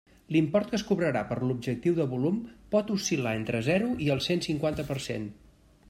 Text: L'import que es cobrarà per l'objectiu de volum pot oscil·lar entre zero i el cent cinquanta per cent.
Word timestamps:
L'import 0.35 0.69
que 0.71 0.77
es 0.77 0.85
cobrarà 0.91 1.21
per 1.33 1.37
l'objectiu 1.49 1.97
de 1.99 2.07
volum 2.15 2.41
pot 2.77 2.91
oscil·lar 2.97 3.35
entre 3.43 3.63
zero 3.71 3.93
i 4.07 4.13
el 4.17 4.27
cent 4.31 4.45
cinquanta 4.49 4.89
per 4.91 4.99
cent. 5.11 5.33